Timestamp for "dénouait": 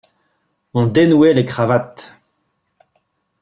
0.87-1.35